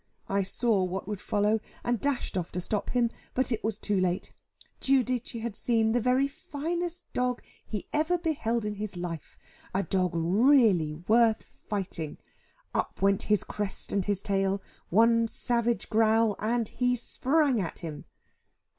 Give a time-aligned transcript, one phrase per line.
[0.27, 3.99] I saw what would follow, and dashed off to stop him, but it was too
[3.99, 4.33] late.
[4.79, 9.37] Giudice had seen the very finest dog he ever beheld in his life
[9.75, 12.17] a dog really worth fighting.
[12.73, 14.59] Up went his crest and his tail,
[14.89, 18.05] one savage growl, and he sprang at him.